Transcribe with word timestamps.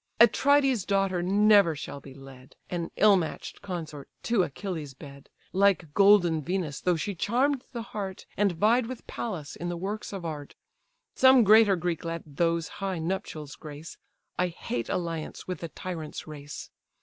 Atrides' 0.19 0.83
daughter 0.83 1.21
never 1.21 1.75
shall 1.75 1.99
be 1.99 2.15
led 2.15 2.55
(An 2.71 2.89
ill 2.95 3.15
match'd 3.15 3.61
consort) 3.61 4.09
to 4.23 4.41
Achilles' 4.41 4.95
bed; 4.95 5.29
Like 5.53 5.93
golden 5.93 6.41
Venus 6.41 6.81
though 6.81 6.95
she 6.95 7.13
charm'd 7.13 7.63
the 7.71 7.83
heart, 7.83 8.25
And 8.35 8.53
vied 8.53 8.87
with 8.87 9.05
Pallas 9.05 9.55
in 9.55 9.69
the 9.69 9.77
works 9.77 10.11
of 10.11 10.25
art; 10.25 10.55
Some 11.13 11.43
greater 11.43 11.75
Greek 11.75 12.03
let 12.03 12.23
those 12.25 12.67
high 12.81 12.97
nuptials 12.97 13.55
grace, 13.55 13.99
I 14.39 14.47
hate 14.47 14.89
alliance 14.89 15.47
with 15.47 15.61
a 15.61 15.67
tyrant's 15.69 16.25
race. 16.25 16.71